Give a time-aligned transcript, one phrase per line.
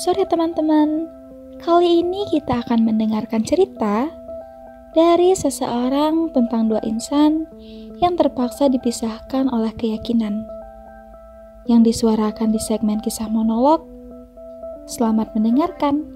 [0.00, 1.12] Sore teman-teman,
[1.60, 4.08] kali ini kita akan mendengarkan cerita
[4.96, 7.44] dari seseorang tentang dua insan
[8.00, 10.48] yang terpaksa dipisahkan oleh keyakinan.
[11.68, 13.84] Yang disuarakan di segmen kisah monolog.
[14.88, 16.08] Selamat mendengarkan.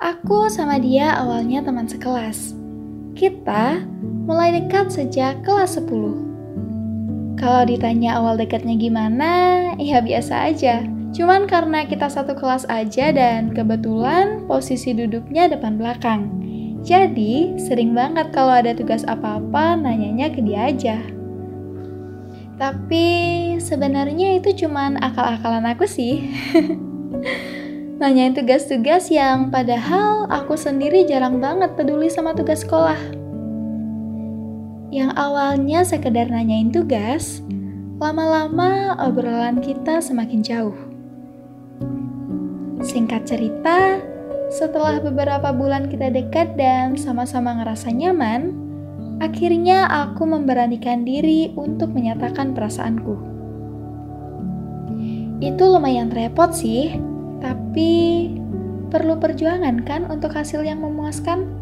[0.00, 2.56] Aku sama dia awalnya teman sekelas.
[3.12, 3.84] Kita
[4.24, 6.27] mulai dekat sejak kelas 10.
[7.38, 9.30] Kalau ditanya awal dekatnya gimana,
[9.78, 10.82] ya biasa aja.
[11.14, 16.34] Cuman karena kita satu kelas aja dan kebetulan posisi duduknya depan belakang.
[16.82, 20.98] Jadi, sering banget kalau ada tugas apa-apa nanyanya ke dia aja.
[22.58, 23.06] Tapi
[23.62, 26.26] sebenarnya itu cuman akal-akalan aku sih.
[28.02, 33.17] Nanyain tugas-tugas yang padahal aku sendiri jarang banget peduli sama tugas sekolah.
[34.88, 37.44] Yang awalnya sekedar nanyain tugas,
[38.00, 40.76] lama-lama obrolan kita semakin jauh.
[42.80, 44.00] Singkat cerita,
[44.48, 48.56] setelah beberapa bulan kita dekat dan sama-sama ngerasa nyaman,
[49.20, 53.12] akhirnya aku memberanikan diri untuk menyatakan perasaanku.
[55.44, 56.96] Itu lumayan repot sih,
[57.44, 58.32] tapi
[58.88, 61.57] perlu perjuangan kan untuk hasil yang memuaskan?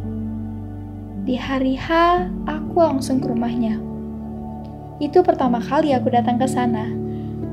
[1.27, 1.91] Di hari H,
[2.47, 3.83] aku langsung ke rumahnya.
[5.03, 6.87] Itu pertama kali aku datang ke sana.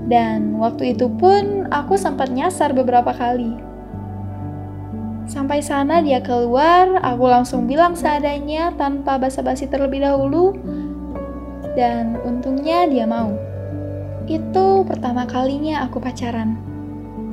[0.05, 3.57] Dan waktu itu pun aku sempat nyasar beberapa kali.
[5.25, 10.53] Sampai sana dia keluar, aku langsung bilang seadanya tanpa basa-basi terlebih dahulu.
[11.73, 13.33] Dan untungnya dia mau.
[14.29, 16.61] Itu pertama kalinya aku pacaran.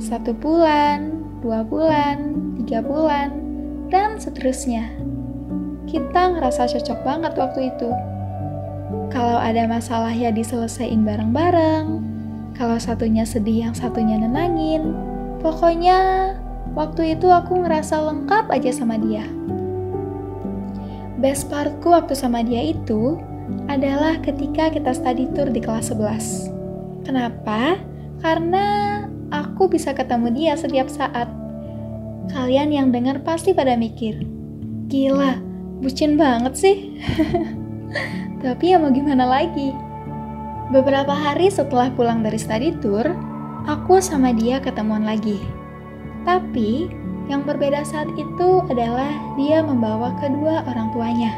[0.01, 3.29] Satu bulan, dua bulan, tiga bulan,
[3.93, 5.10] dan seterusnya
[5.91, 7.91] kita ngerasa cocok banget waktu itu.
[9.11, 11.99] Kalau ada masalah ya diselesain bareng-bareng.
[12.55, 14.95] Kalau satunya sedih, yang satunya nenangin.
[15.43, 16.31] Pokoknya
[16.71, 19.27] waktu itu aku ngerasa lengkap aja sama dia.
[21.19, 23.19] Best partku waktu sama dia itu
[23.67, 27.03] adalah ketika kita study tour di kelas 11.
[27.03, 27.75] Kenapa?
[28.23, 28.65] Karena
[29.27, 31.27] aku bisa ketemu dia setiap saat.
[32.31, 34.23] Kalian yang dengar pasti pada mikir,
[34.87, 35.50] gila,
[35.81, 36.77] bucin banget sih.
[38.45, 39.73] Tapi ya mau gimana lagi?
[40.71, 43.03] Beberapa hari setelah pulang dari study tour,
[43.67, 45.41] aku sama dia ketemuan lagi.
[46.23, 46.87] Tapi
[47.27, 51.33] yang berbeda saat itu adalah dia membawa kedua orang tuanya.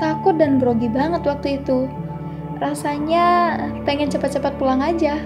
[0.00, 1.90] Takut dan grogi banget waktu itu.
[2.56, 5.20] Rasanya pengen cepat-cepat pulang aja.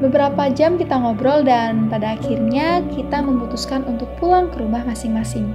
[0.00, 5.52] Beberapa jam kita ngobrol dan pada akhirnya kita memutuskan untuk pulang ke rumah masing-masing.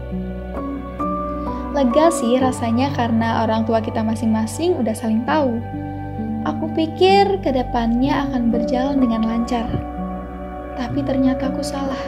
[1.77, 5.61] Lega sih rasanya karena orang tua kita masing-masing udah saling tahu.
[6.41, 9.69] Aku pikir ke depannya akan berjalan dengan lancar.
[10.73, 12.01] Tapi ternyata aku salah.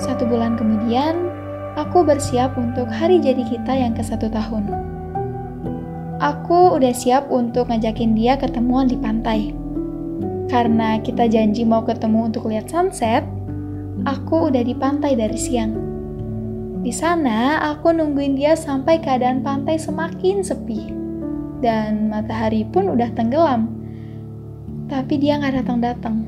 [0.00, 1.28] Satu bulan kemudian,
[1.76, 4.72] aku bersiap untuk hari jadi kita yang ke satu tahun.
[6.16, 9.52] Aku udah siap untuk ngajakin dia ketemuan di pantai.
[10.48, 13.20] Karena kita janji mau ketemu untuk lihat sunset,
[14.08, 15.81] aku udah di pantai dari siang.
[16.82, 20.90] Di sana, aku nungguin dia sampai keadaan pantai semakin sepi.
[21.62, 23.70] Dan matahari pun udah tenggelam.
[24.90, 26.26] Tapi dia nggak datang-datang.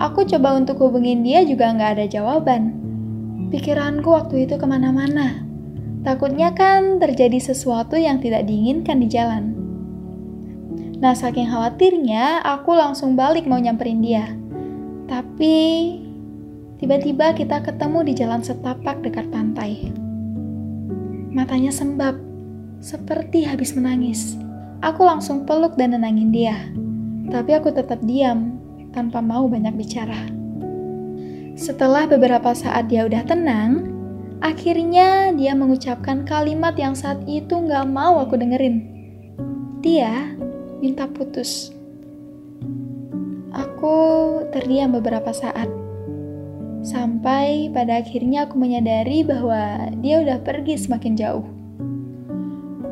[0.00, 2.72] Aku coba untuk hubungin dia juga nggak ada jawaban.
[3.52, 5.44] Pikiranku waktu itu ke mana-mana.
[6.00, 9.44] Takutnya kan terjadi sesuatu yang tidak diinginkan di jalan.
[11.04, 14.24] Nah, saking khawatirnya, aku langsung balik mau nyamperin dia.
[15.04, 15.56] Tapi
[16.78, 19.90] Tiba-tiba kita ketemu di jalan setapak dekat pantai.
[21.34, 22.14] Matanya sembab,
[22.78, 24.38] seperti habis menangis.
[24.78, 26.54] Aku langsung peluk dan nenangin dia.
[27.34, 28.62] Tapi aku tetap diam,
[28.94, 30.30] tanpa mau banyak bicara.
[31.58, 33.90] Setelah beberapa saat dia udah tenang,
[34.38, 38.86] akhirnya dia mengucapkan kalimat yang saat itu gak mau aku dengerin.
[39.82, 40.30] Dia
[40.78, 41.74] minta putus.
[43.50, 43.98] Aku
[44.54, 45.66] terdiam beberapa saat
[46.82, 51.46] Sampai pada akhirnya aku menyadari bahwa dia udah pergi semakin jauh.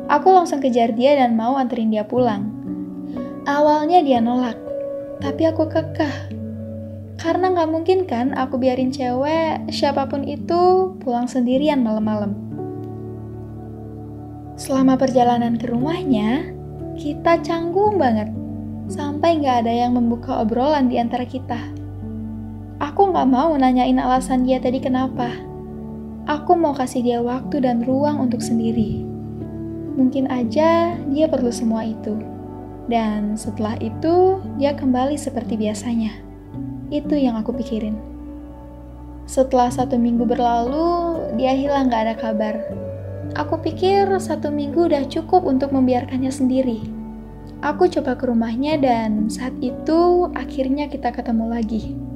[0.07, 2.51] Aku langsung kejar dia dan mau anterin dia pulang.
[3.47, 4.59] Awalnya dia nolak,
[5.23, 6.35] tapi aku kekeh.
[7.17, 12.35] Karena nggak mungkin kan aku biarin cewek siapa pun itu pulang sendirian malam-malam.
[14.57, 16.49] Selama perjalanan ke rumahnya,
[16.97, 18.29] kita canggung banget.
[18.87, 21.76] Sampai nggak ada yang membuka obrolan di antara kita.
[22.77, 25.33] Aku nggak mau nanyain alasan dia tadi kenapa.
[26.29, 29.01] Aku mau kasih dia waktu dan ruang untuk sendiri.
[29.97, 32.13] Mungkin aja dia perlu semua itu.
[32.85, 36.21] Dan setelah itu, dia kembali seperti biasanya.
[36.93, 37.97] Itu yang aku pikirin.
[39.25, 42.55] Setelah satu minggu berlalu, dia hilang gak ada kabar.
[43.35, 46.79] Aku pikir satu minggu udah cukup untuk membiarkannya sendiri.
[47.65, 52.06] Aku coba ke rumahnya dan saat itu akhirnya kita ketemu lagi.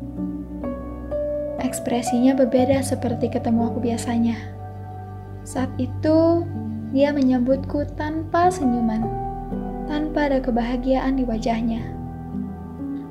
[1.72, 4.36] Ekspresinya berbeda seperti ketemu aku biasanya.
[5.48, 6.44] Saat itu,
[6.92, 9.08] dia menyambutku tanpa senyuman,
[9.88, 11.80] tanpa ada kebahagiaan di wajahnya.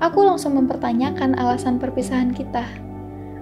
[0.05, 2.69] Aku langsung mempertanyakan alasan perpisahan kita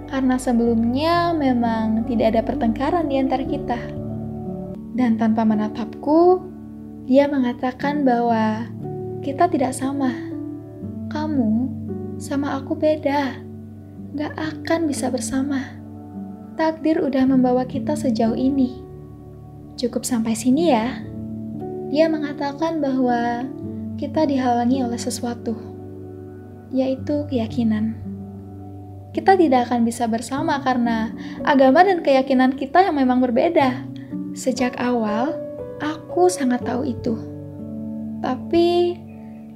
[0.07, 3.79] karena sebelumnya memang tidak ada pertengkaran di antara kita.
[4.95, 6.47] Dan tanpa menatapku,
[7.11, 8.71] dia mengatakan bahwa
[9.19, 10.15] kita tidak sama.
[11.11, 11.67] Kamu
[12.15, 13.48] sama aku beda,
[14.15, 15.77] gak akan bisa bersama.
[16.55, 18.83] Takdir udah membawa kita sejauh ini.
[19.79, 21.01] Cukup sampai sini ya.
[21.89, 23.47] Dia mengatakan bahwa
[23.95, 25.55] kita dihalangi oleh sesuatu,
[26.69, 28.09] yaitu keyakinan
[29.09, 31.09] kita tidak akan bisa bersama karena
[31.41, 33.89] agama dan keyakinan kita yang memang berbeda.
[34.37, 35.33] Sejak awal,
[35.81, 37.17] aku sangat tahu itu.
[38.21, 38.93] Tapi,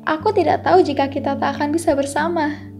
[0.09, 2.72] aku tidak tahu jika kita tak akan bisa bersama.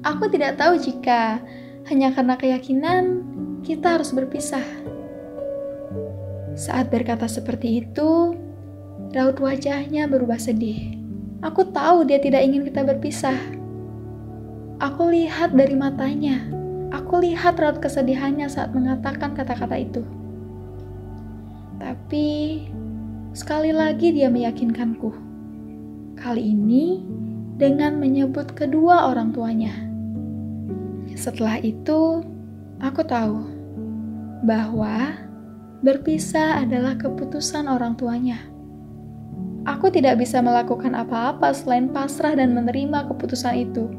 [0.00, 1.40] Aku tidak tahu jika
[1.88, 3.24] hanya karena keyakinan
[3.64, 4.64] kita harus berpisah.
[6.56, 8.36] Saat berkata seperti itu,
[9.12, 10.96] raut wajahnya berubah sedih.
[11.40, 13.60] Aku tahu dia tidak ingin kita berpisah
[14.80, 16.40] Aku lihat dari matanya.
[16.88, 20.00] Aku lihat raut kesedihannya saat mengatakan kata-kata itu.
[21.76, 22.28] Tapi
[23.36, 25.12] sekali lagi dia meyakinkanku.
[26.16, 27.04] Kali ini
[27.60, 29.89] dengan menyebut kedua orang tuanya.
[31.20, 32.24] Setelah itu,
[32.80, 33.44] aku tahu
[34.40, 35.20] bahwa
[35.84, 38.40] berpisah adalah keputusan orang tuanya.
[39.68, 43.92] Aku tidak bisa melakukan apa-apa selain pasrah dan menerima keputusan itu.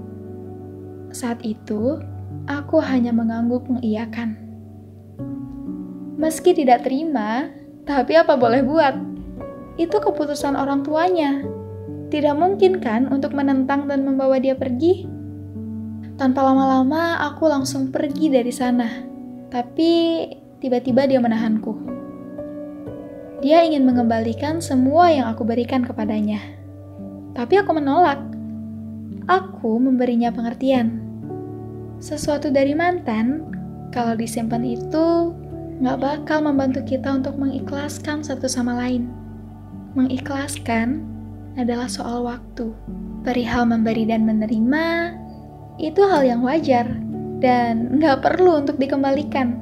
[1.13, 2.01] Saat itu,
[2.49, 4.41] aku hanya mengangguk mengiyakan.
[6.17, 7.53] Meski tidak terima,
[7.85, 8.97] tapi apa boleh buat?
[9.77, 11.45] Itu keputusan orang tuanya.
[12.09, 15.10] Tidak mungkin kan untuk menentang dan membawa dia pergi?
[16.21, 18.85] Tanpa lama-lama, aku langsung pergi dari sana.
[19.49, 20.21] Tapi
[20.61, 21.73] tiba-tiba dia menahanku.
[23.41, 26.37] Dia ingin mengembalikan semua yang aku berikan kepadanya.
[27.33, 28.21] Tapi aku menolak.
[29.25, 31.01] Aku memberinya pengertian.
[31.97, 33.49] Sesuatu dari mantan,
[33.89, 35.33] kalau disimpan itu,
[35.81, 39.09] nggak bakal membantu kita untuk mengikhlaskan satu sama lain.
[39.97, 41.01] Mengikhlaskan
[41.57, 42.69] adalah soal waktu.
[43.25, 45.17] Perihal memberi dan menerima,
[45.81, 46.85] itu hal yang wajar
[47.41, 49.57] dan nggak perlu untuk dikembalikan.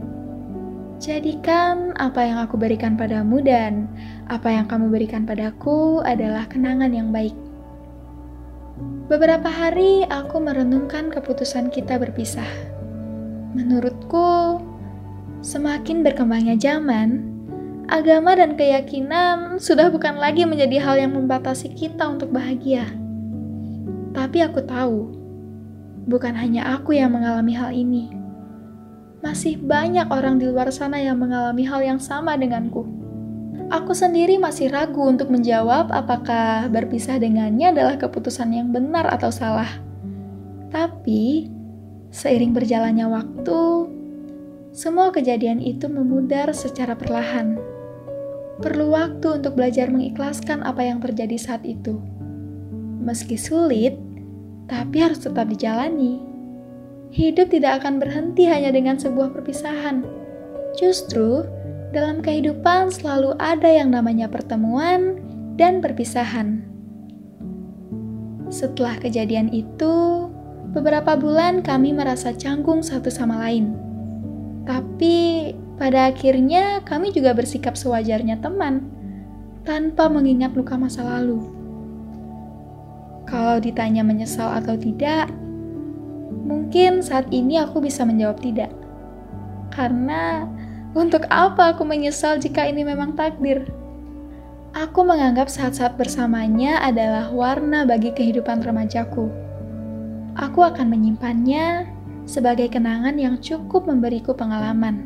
[1.00, 3.88] Jadikan apa yang aku berikan padamu dan
[4.27, 7.31] apa yang kamu berikan padaku adalah kenangan yang baik.
[9.07, 12.45] Beberapa hari aku merenungkan keputusan kita berpisah.
[13.56, 14.60] Menurutku,
[15.39, 17.31] semakin berkembangnya zaman,
[17.88, 22.86] agama dan keyakinan sudah bukan lagi menjadi hal yang membatasi kita untuk bahagia.
[24.13, 25.19] Tapi aku tahu,
[26.07, 28.13] bukan hanya aku yang mengalami hal ini.
[29.19, 32.88] Masih banyak orang di luar sana yang mengalami hal yang sama denganku.
[33.69, 39.69] Aku sendiri masih ragu untuk menjawab apakah berpisah dengannya adalah keputusan yang benar atau salah.
[40.74, 41.51] Tapi,
[42.10, 43.62] seiring berjalannya waktu,
[44.74, 47.62] semua kejadian itu memudar secara perlahan.
[48.58, 52.01] Perlu waktu untuk belajar mengikhlaskan apa yang terjadi saat itu.
[53.06, 54.01] Meski sulit,
[54.69, 56.21] tapi harus tetap dijalani.
[57.09, 60.05] Hidup tidak akan berhenti hanya dengan sebuah perpisahan.
[60.77, 61.41] Justru,
[61.89, 65.17] dalam kehidupan selalu ada yang namanya pertemuan
[65.57, 66.61] dan perpisahan.
[68.53, 70.29] Setelah kejadian itu,
[70.69, 73.73] beberapa bulan kami merasa canggung satu sama lain.
[74.69, 75.49] Tapi
[75.81, 78.85] pada akhirnya kami juga bersikap sewajarnya teman,
[79.65, 81.59] tanpa mengingat luka masa lalu.
[83.29, 85.29] Kalau ditanya menyesal atau tidak,
[86.50, 88.74] mungkin saat ini aku bisa menjawab tidak.
[89.69, 90.50] Karena
[90.98, 93.69] untuk apa aku menyesal jika ini memang takdir?
[94.74, 99.29] Aku menganggap saat-saat bersamanya adalah warna bagi kehidupan remajaku.
[100.33, 101.86] Aku akan menyimpannya
[102.25, 105.05] sebagai kenangan yang cukup memberiku pengalaman.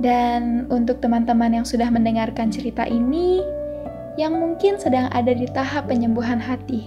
[0.00, 3.44] Dan untuk teman-teman yang sudah mendengarkan cerita ini,
[4.16, 6.84] yang mungkin sedang ada di tahap penyembuhan hati,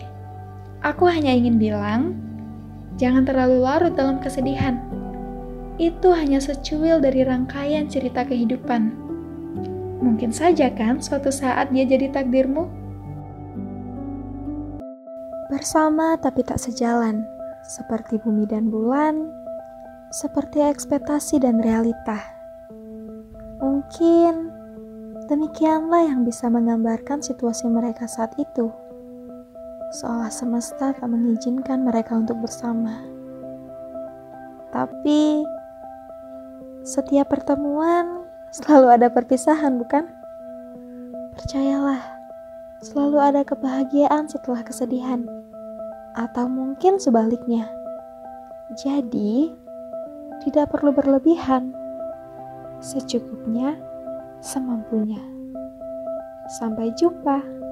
[0.86, 2.14] aku hanya ingin bilang,
[3.02, 4.78] jangan terlalu larut dalam kesedihan
[5.76, 8.96] itu hanya secuil dari rangkaian cerita kehidupan.
[10.00, 12.70] Mungkin saja kan suatu saat dia jadi takdirmu?
[15.52, 17.28] Bersama tapi tak sejalan,
[17.66, 19.28] seperti bumi dan bulan,
[20.16, 22.24] seperti ekspektasi dan realita.
[23.60, 24.48] Mungkin
[25.28, 28.85] demikianlah yang bisa menggambarkan situasi mereka saat itu.
[29.96, 33.00] Seolah semesta tak mengizinkan mereka untuk bersama.
[34.76, 35.40] Tapi
[36.84, 40.04] setiap pertemuan selalu ada perpisahan, bukan?
[41.40, 42.04] Percayalah
[42.84, 45.24] selalu ada kebahagiaan setelah kesedihan,
[46.20, 47.64] atau mungkin sebaliknya.
[48.76, 49.56] Jadi,
[50.44, 51.72] tidak perlu berlebihan,
[52.84, 53.80] secukupnya,
[54.44, 55.24] semampunya.
[56.60, 57.64] Sampai jumpa.